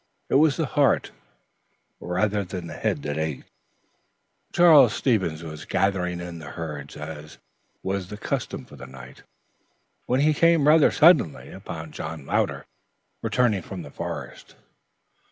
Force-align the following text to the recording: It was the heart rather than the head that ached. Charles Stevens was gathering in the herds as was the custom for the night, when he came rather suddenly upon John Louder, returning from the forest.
It 0.31 0.41
was 0.41 0.57
the 0.57 0.65
heart 0.65 1.11
rather 1.99 2.43
than 2.43 2.65
the 2.65 2.73
head 2.73 3.03
that 3.03 3.19
ached. 3.19 3.51
Charles 4.51 4.93
Stevens 4.95 5.43
was 5.43 5.63
gathering 5.65 6.19
in 6.19 6.39
the 6.39 6.49
herds 6.49 6.97
as 6.97 7.37
was 7.83 8.07
the 8.07 8.17
custom 8.17 8.65
for 8.65 8.75
the 8.75 8.87
night, 8.87 9.21
when 10.07 10.21
he 10.21 10.33
came 10.33 10.67
rather 10.67 10.89
suddenly 10.89 11.51
upon 11.51 11.91
John 11.91 12.25
Louder, 12.25 12.65
returning 13.21 13.61
from 13.61 13.83
the 13.83 13.91
forest. 13.91 14.55